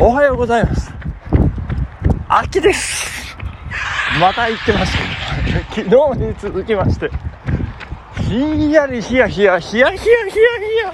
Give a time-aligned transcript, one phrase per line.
[0.00, 0.90] おはようございます。
[2.28, 3.36] 秋です。
[4.18, 4.96] また言ってます、
[5.74, 7.10] 昨日に続きまして、
[8.22, 10.38] ひんやりひやひやひやひやひやひ
[10.82, 10.92] や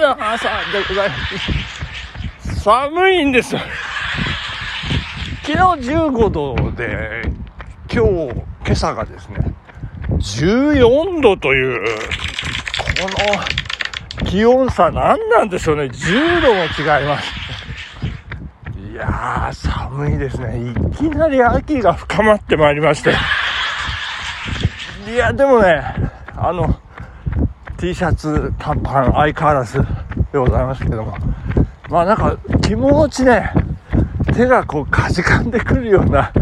[0.00, 1.16] な朝でございま
[2.54, 2.60] す。
[2.60, 3.56] 寒いんです。
[5.44, 7.22] 昨日15度で、
[7.92, 9.38] 今日、今朝がですね、
[10.10, 13.08] 14度という、こ
[14.22, 15.84] の気温差何なんでしょうね。
[15.84, 17.45] 10度も違います。
[19.06, 20.72] やー、寒いですね。
[20.90, 23.14] いきなり秋が深まってまいりまして。
[25.10, 25.82] いや、でもね、
[26.34, 26.74] あの、
[27.78, 29.78] T シャツ、短パン、相変わらず
[30.32, 31.16] でございますけども。
[31.88, 33.52] まあなんか、気持ちね、
[34.34, 36.32] 手がこう、かじかんでくるような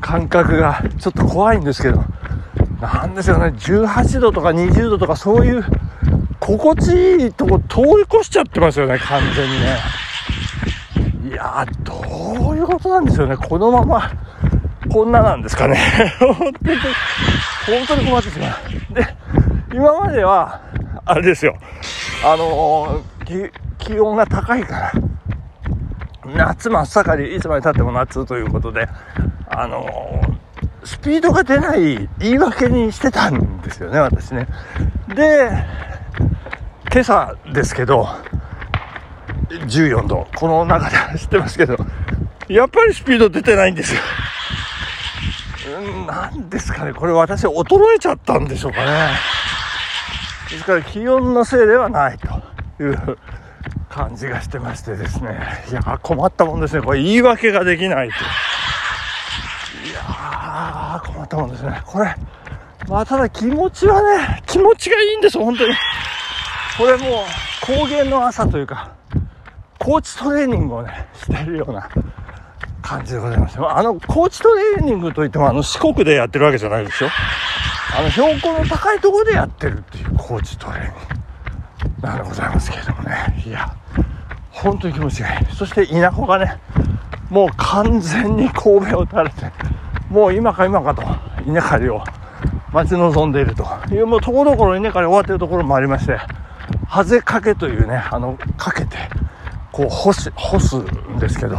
[0.00, 2.02] 感覚がちょっと怖いんですけど、
[2.80, 5.64] なんですよね、18度とか20度とかそういう
[6.40, 9.76] 心地いいとこ通り越しちゃってますよね、完全にね。
[11.28, 11.84] いやー、
[12.86, 13.36] どういうことなんですよね。
[13.36, 14.12] このまま、
[14.88, 15.76] こんななんですかね。
[16.18, 16.78] 本当に、
[17.66, 18.94] 本当に困ってしまう。
[18.94, 19.06] で、
[19.74, 20.60] 今までは、
[21.04, 21.56] あれですよ。
[22.24, 24.92] あのー、気温が高いから、
[26.36, 28.88] 夏真っ盛り、いつまで経っても夏ということで、
[29.48, 34.46] あのー、スピードが出ない言い訳にしてたんですよね、私ね。
[35.08, 35.50] で、
[36.92, 38.08] 今朝ですけど、
[39.48, 41.76] 14度、この中で走ってますけど、
[42.48, 44.00] やっぱりスピード出てないんですよ。
[45.78, 49.10] うん、なんですかね、これ私衰えちゃったんでしょうかね。
[50.50, 53.18] ですから気温のせいではないという
[53.88, 55.64] 感じがしてましてですね。
[55.70, 56.82] いや、困ったもんですね。
[56.82, 58.14] これ言い訳ができないと。
[59.88, 61.82] いやー、困ったもんですね。
[61.84, 62.14] これ、
[62.88, 65.74] まあただ気持ちはね、気持ちがいいんですよ、本当に。
[66.78, 67.10] これもう
[67.60, 68.92] 高原の朝というか、
[69.78, 71.88] 高地トレーニングをね、してるような
[72.86, 73.58] 感じでございます。
[73.58, 77.08] あの、高地トレーニングといっても、あの、四国でやってるわけじゃないでしょ。
[77.98, 80.92] あの、標高の高いところでやってるっていう高地トレーニン
[82.00, 83.42] グなんでございますけれどもね。
[83.44, 83.74] いや、
[84.50, 85.54] 本当に気持ちがいい。
[85.54, 86.58] そして稲穂がね、
[87.28, 89.50] もう完全に頭を垂れて、
[90.08, 91.02] もう今か今かと
[91.44, 92.02] 稲刈りを
[92.72, 96.18] 待ち望んでいるという、もうところどころ稲刈り終わってるところもありまして、
[96.86, 98.96] ハゼかけというね、あの、かけて、
[99.72, 101.58] こう干し、干すんですけど、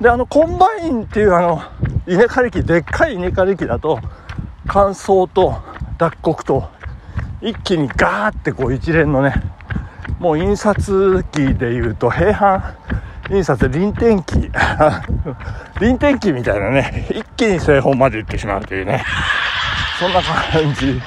[0.00, 1.62] で、あの、コンバインっていうあの、
[2.06, 4.00] 稲刈り機、でっかい稲刈り機だと、
[4.66, 5.58] 乾燥と
[5.98, 6.70] 脱穀と、
[7.42, 9.34] 一気にガーってこう一連のね、
[10.18, 12.74] もう印刷機でいうと、平板
[13.30, 14.50] 印刷臨転機、
[15.80, 19.04] 臨転機みたいなね、一気に製本まで行ってしまうというね、
[19.98, 21.00] そんな感じ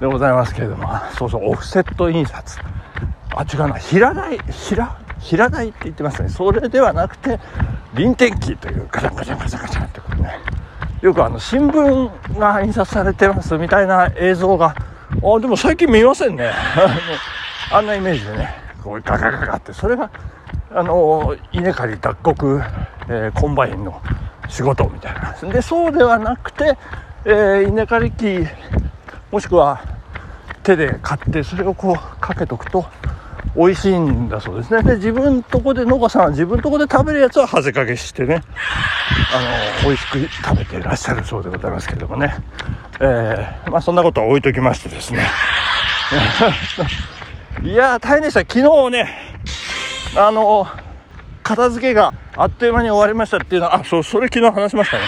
[0.00, 2.58] でございますけれども、そうそう、オフセット印刷。
[3.36, 6.28] あ、違うな、平台、平、平台って言ってますね。
[6.28, 7.38] それではなくて、
[7.96, 10.38] 臨転機というガチャンガチャンガチャンガチャンってこうね。
[11.00, 16.50] よくあの、新聞が印刷されてますみたいな映像が、あ、でも最近見ませんね。
[17.70, 20.10] あの、あんなイメージでね、こうガガガガって、それが、
[20.72, 22.60] あの、稲刈り脱穀、
[23.08, 24.00] えー、コンバインの
[24.48, 25.52] 仕事みたいな。
[25.52, 26.76] で、そうではなくて、
[27.24, 28.46] えー、稲刈り機、
[29.30, 29.80] もしくは
[30.62, 32.84] 手で刈って、それをこうかけとくと、
[33.56, 34.82] 美味しいんだそうですね。
[34.82, 38.42] で、自分とこで、農家さん自分とこで食べるやつはハゼかけしてね、
[39.34, 42.36] あの、美味しく食べていらっしゃるそうでございますけれどもね。
[43.00, 45.26] えー、まあそんなことは置いときましてですね。
[47.64, 48.40] いやー、大変でした。
[48.40, 49.08] 昨日ね、
[50.16, 50.68] あの、
[51.42, 55.02] 片付けがあっという間に終わりましたっていうのは、あ、そう、それ昨日話しましたね。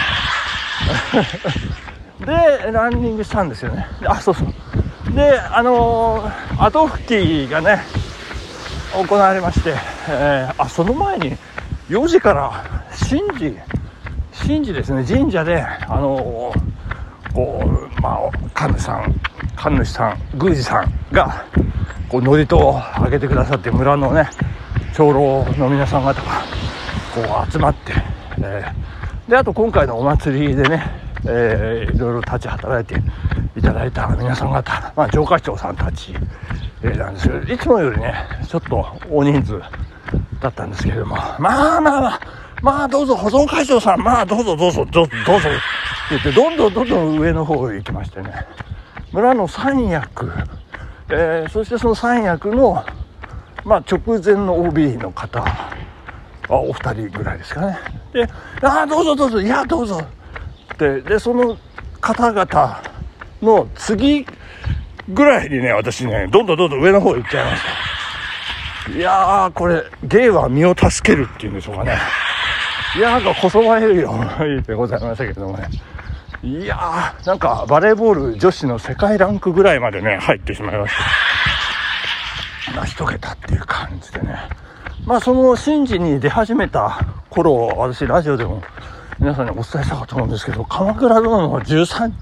[2.65, 3.85] で、ランニングしたんですよね。
[4.05, 5.13] あ、そうそう。
[5.13, 7.83] で、あのー、後拭きがね、
[8.93, 9.75] 行われまして、
[10.09, 11.37] えー、あ、その前に
[11.89, 13.57] 4時から神事、
[14.31, 16.53] 神事ですね、神社で、あの、
[17.33, 19.21] こう、まあ、神主さん、
[19.55, 21.45] 神主さん、宮司さんが、
[22.07, 24.29] こう、祝詞をあげてくださって、村のね、
[24.93, 26.21] 長老の皆さん方が、
[27.13, 27.93] こう、集まって、
[28.39, 33.01] えー、で、あと今回のお祭りでね、えー、いろいろ立ち働いて
[33.57, 36.13] いただいた皆さん方、まあ、城下町さんたち、
[36.81, 38.13] えー、なんですけど、いつもよりね、
[38.47, 39.59] ちょっと大人数
[40.39, 42.19] だったんですけれども、まあまあまあ、
[42.61, 45.59] まあどうぞ、保存会長さん、まあどうぞどうぞ、どうぞ、どうぞ、って
[46.11, 48.45] 言って、どんどんどんどん上の方へ行きましてね、
[49.11, 50.31] 村の三役、
[51.09, 52.85] えー、そしてその三役の、
[53.65, 55.75] まあ直前の OB の方、あ
[56.49, 57.77] お二人ぐらいですかね。
[58.13, 58.27] で、
[58.61, 60.01] ああ、どうぞどうぞ、いや、どうぞ。
[60.73, 61.57] って、で、その
[62.01, 62.81] 方々
[63.41, 64.25] の次
[65.09, 68.91] ぐらいにね、私ね、どんどんどんどん上の方行っちゃいました。
[68.91, 71.97] いやー、これ、芸は身を助けるっていうんでしょうかね。
[72.95, 75.67] いやー、なんかこそばえるようでございましたけどもね。
[76.41, 80.93] いやー、なんかバレーボール女子の世界ランクぐらいまでね、入ってしまいまし
[82.65, 82.81] た。
[82.81, 84.39] 成し遂げたっていう感じでね。
[85.05, 88.63] まあその神事に出始めた頃、私ラジオでも
[89.19, 92.13] 皆さんにお伝えしたかと思うんですけど、鎌倉殿の13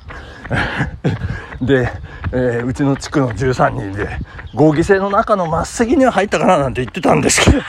[1.61, 1.91] で、
[2.31, 4.17] えー、うちの地区の13人で、
[4.55, 7.61] 合議制の中の末席には入ったかななんて言ってたんですけど、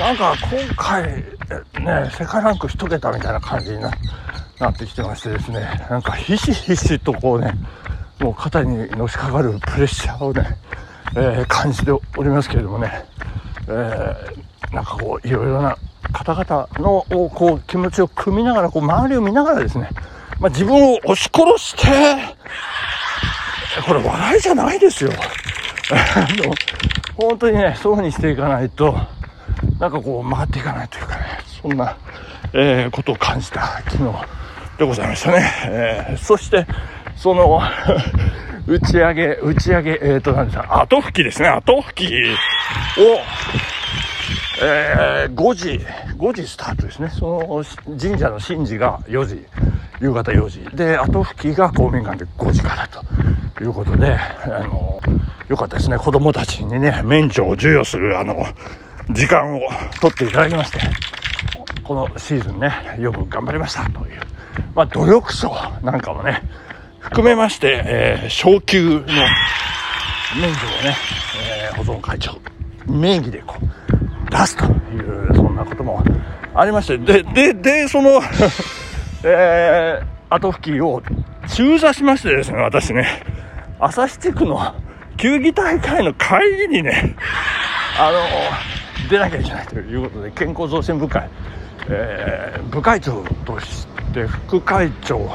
[0.00, 3.90] なんか今回、ね、世界ランク1桁みたいな感じにな
[4.58, 7.52] なってきてましてですね、なんかひしひしとこうね、
[8.18, 10.56] もう肩にのしかかるプレッシャーをね、
[11.14, 13.04] えー、感じておりますけれどもね、
[13.68, 15.76] えー、なんかこう、いろいろな
[16.14, 19.90] 方々のこう気持ちを組みながら、こう周りを見ながらですね、
[20.38, 21.88] まあ、自分を押し殺して、
[23.86, 25.10] これ笑いじゃないですよ。
[27.16, 28.96] 本当にね、そういう風にしていかないと、
[29.80, 31.24] なんかこう回っていかないというかね、
[31.60, 31.96] そんな、
[32.52, 34.04] えー、ことを感じた昨日
[34.78, 35.52] でございましたね。
[35.64, 36.64] えー、そして、
[37.16, 37.60] その
[38.66, 43.20] 打ち上げ、打ち上げ、えっ、ー、と、なんですか、後吹きですね、後吹きを、
[44.62, 45.80] えー、5時、
[46.16, 47.10] 5時スタートですね。
[47.10, 47.64] その
[47.98, 49.44] 神社の神事が4時、
[50.00, 50.76] 夕方4時。
[50.76, 55.00] で、後吹きが公民館で5時からということで、あの、
[55.48, 55.98] よかったですね。
[55.98, 58.46] 子供たちにね、免許を授与する、あの、
[59.10, 59.60] 時間を
[60.00, 60.78] 取っていただきまして、
[61.82, 64.20] このシーズンね、よく頑張りましたという、
[64.74, 65.52] まあ、努力賞
[65.82, 66.42] なんかもね、
[67.00, 69.22] 含めまして、えー、昇級の免許を
[70.82, 70.96] ね、
[71.70, 72.38] えー、保存会長、
[72.86, 73.66] 名義でこう、
[74.34, 76.02] 出すという、そんなことも
[76.54, 78.20] ありまして、で、で、で、その
[79.22, 81.02] えー、後吹きを
[81.48, 83.06] 中座しましてですね、私ね、
[83.78, 84.74] 旭地区の
[85.16, 87.14] 球技大会の会議にね、
[87.98, 91.28] あの、出なきゃいけないということで、健康増進部会、
[91.88, 95.30] えー、部会長として副会長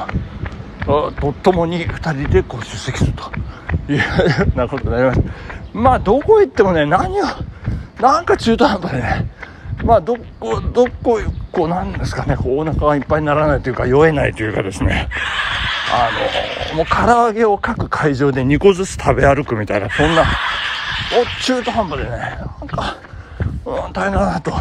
[1.20, 4.04] とともに2人でこう出席するというよ
[4.54, 5.30] うなことになりました。
[5.72, 7.24] まあ、どこ行ってもね、何を、
[8.00, 9.30] なんか中途半端でね、
[9.84, 11.20] まあ、どこ、どこ、
[11.52, 15.08] こう、なんですかね、こう、お腹がいっぱいにならないというか、酔えないというかですね、
[15.92, 16.10] あ
[16.72, 22.96] の、もう唐揚げを各会場で2個ずつ食べ歩くみたいな、そんな、お、中途半端でね、なんか、
[23.64, 24.52] うん、大変だなと。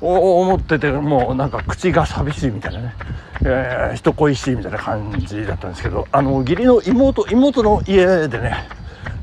[0.00, 2.94] 思っててもうなんか口が寂しいみたいなね、
[3.42, 8.66] えー、人恋しいみたいな感じだったんですけどあの義理の妹妹の家でね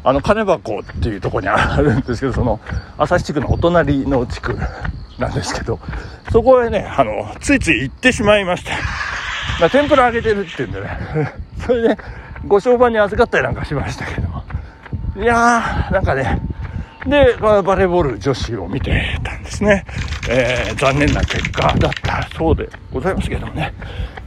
[0.08, 2.62] あの金箱っていうとこにあるんですけどその
[2.98, 4.58] 旭地区のお隣の地区
[5.20, 5.82] なんですけど
[6.32, 8.72] そこへねあのついつい行ってしまいまして、
[9.60, 10.88] まあ、天ぷら揚げてるっていうんでね
[11.60, 11.98] それで
[12.48, 14.44] ご商売に預かったりなんかしましたけども
[15.18, 16.40] いやーなんかね
[17.06, 19.86] で、バレーボール女子を見てたんですね。
[20.30, 23.74] えー、残念な結果だったそうでございますけどもね。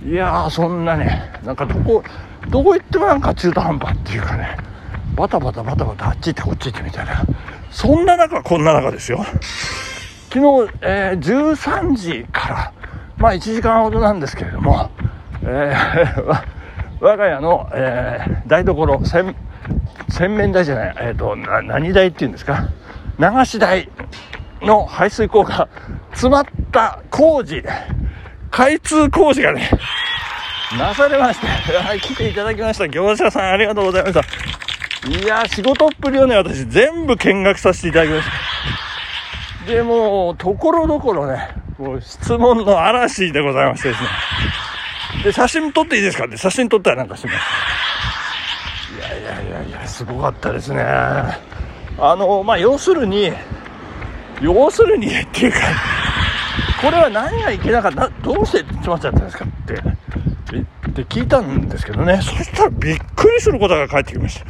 [0.03, 2.03] いやー、そんなね、なんかどこ、
[2.49, 4.57] どこ行ってもなんか中途半端っていうかね、
[5.21, 7.23] バタバタバタバタあっち行ってこっち行ってみたいな。
[7.71, 9.23] そんな中、こんな中ですよ。
[10.33, 12.73] 昨日、えー、13時から、
[13.19, 14.91] まあ1時間ほどなんですけれども、
[15.43, 16.45] えー、
[17.05, 19.35] 我が家の、えー、台所、洗
[20.09, 22.69] 洗面台じゃない、えっ、ー、と、な、何台っていうんですか？
[23.19, 23.91] 流し台
[24.63, 25.69] の排水口が
[26.13, 27.63] 詰まった工事、
[28.51, 29.69] 開通工事がね、
[30.79, 32.89] なされまして、はい、来ていただきました。
[32.89, 34.50] 業者さんありがとうございました。
[35.09, 38.29] いや仕事っぷりをね、私全部見学させていただきまし
[39.67, 39.73] た。
[39.73, 44.09] で、もう、ところどころね、もう質問の嵐でございましてですね。
[45.25, 47.37] で、写真撮っていいですかって写真撮ったらなんかします。
[48.97, 51.39] いやいやいやいやすごかったですねあ
[51.99, 53.33] のまあ要するに
[54.41, 55.59] 要するにっていうか
[56.83, 59.47] これは何がいけなかったどうして詰まっちゃったんですか？
[60.91, 62.17] って聞いたんですけどね。
[62.23, 64.47] そしたらびっくりすることが返ってきました。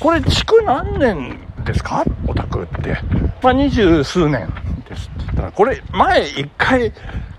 [0.00, 2.04] これ築何年ですか？
[2.26, 2.96] お宅って。
[3.42, 4.48] まあ二十数年
[4.88, 5.08] です。
[5.08, 6.92] って言ったらこれ前一回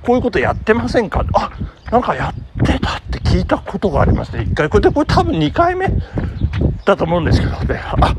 [0.04, 1.24] こういうことやってませんか？
[1.34, 1.52] あ
[1.92, 5.88] なんかやってたって聞いたことがありますね一回これでこれ多分2回目
[6.84, 8.16] だと思うんですけどね、あ、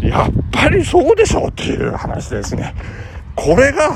[0.00, 2.74] やっぱりそうでしょうっていう話ですね。
[3.34, 3.90] これが、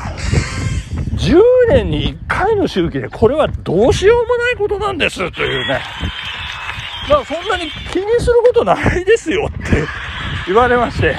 [1.14, 5.80] 10年に1回の周期で、これはどうしようもないことなんですというね。
[7.08, 9.84] まあそんなに気にすることないですよって
[10.46, 11.16] 言われまして、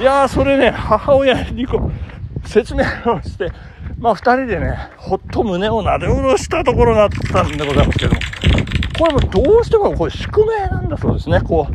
[0.00, 1.90] いやーそれね、母親にこ
[2.44, 3.50] う、説明をして、
[3.98, 8.20] まあ二人でね、ほっと胸をなで下ろしたところがあったんでございますけども、
[8.98, 11.40] これもどうしてもこれ宿命なんだそうですね。
[11.40, 11.74] こう、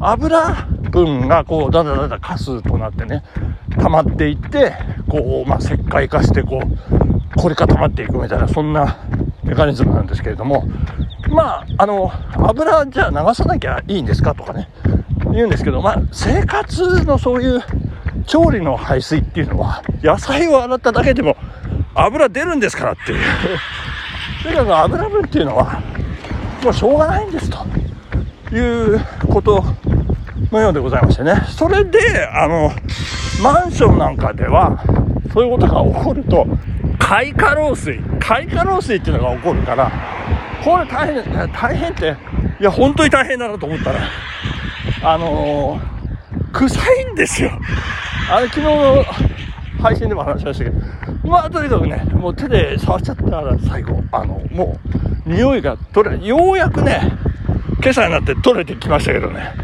[0.00, 0.54] 油
[0.90, 3.22] 分がこう、だだだだカスとなってね、
[3.78, 4.74] 溜まっていって、
[5.08, 8.98] こう、まあ、石灰化して、こう、凝り固まっていくみたいな、そんな
[9.44, 10.68] メカニズムなんですけれども、
[11.28, 14.68] まあ、あの、油じゃ流さなきゃいいんですかとかね、
[15.32, 17.60] 言うんですけど、まあ、生活のそういう
[18.26, 21.36] 調理の排水っていうのは、野菜を洗っただけでも
[21.94, 23.18] 油出るんですからっていう。
[24.42, 25.80] とにかく油分っていうのは、
[26.64, 29.64] もうしょうがないんですということ
[30.50, 31.34] のようでございましてね。
[31.48, 32.72] それで、あの、
[33.42, 34.82] マンションなんかでは、
[35.32, 36.46] そういうことが起こると、
[36.98, 39.90] 開花漏水、開花漏水っていうのが起こるから、
[40.62, 42.16] これ大変、大変って、
[42.60, 44.00] いや、本当に大変だなと思ったら、
[45.02, 47.50] あのー、臭いんですよ。
[48.30, 49.04] あれ、昨日の
[49.80, 50.78] 配信でも話しましたけど、
[51.26, 54.78] まあ、とにかくね、もう手で触っちゃったら最後、あの、も
[55.26, 57.00] う、匂いが取れ、ようやくね、
[57.80, 59.54] 今朝になって取れてきましたけどね、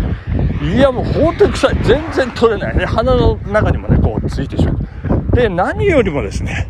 [0.74, 1.76] いや、もう本当に臭い。
[1.82, 2.84] 全然取れないね。
[2.84, 4.76] 鼻の中にもね、こうついてしまう。
[5.36, 6.68] で、何よりもですね、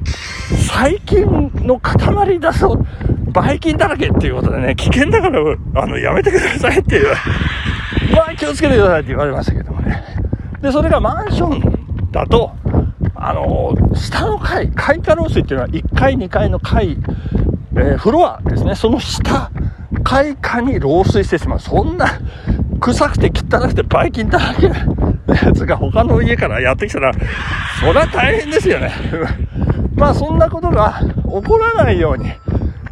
[0.69, 2.87] 細菌の塊だそう、
[3.33, 5.41] ばい菌だらけっていうことでね、危険だから、
[5.75, 7.15] あの、やめてくださいっていう、
[8.15, 10.03] まあ気をつけてくださいって言われましたけどもね。
[10.61, 12.53] で、それがマンションだと、
[13.15, 16.99] あの、下の階、階下漏水っていうのは1階、2階の階、
[17.77, 19.51] えー、フロアですね、その下、
[20.03, 21.61] 階下に漏水してしまう。
[21.61, 22.07] そんな、
[22.79, 24.75] 臭くて汚くてばい菌だらけの
[25.35, 27.13] やつが他の家からやってきたら、
[27.81, 28.93] そりゃ大変ですよね。
[29.97, 32.31] まあそんなことが起こらないように、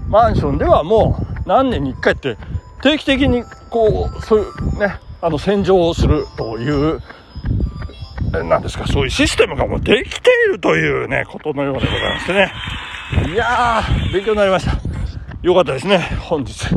[0.09, 2.37] マンションではもう何年に1回って
[2.83, 7.01] 定期的にこう、そういうね、あの洗浄をするという、
[8.45, 12.53] なんですか、そういうシステムがもうできているというね、ことのようでございましてね。
[13.33, 14.77] いやー、勉強になりました。
[15.43, 16.69] よかったですね、本日。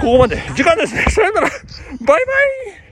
[0.00, 0.36] ここまで。
[0.54, 1.02] 時間ですね。
[1.08, 1.48] さよなら。
[1.48, 2.85] バイバイ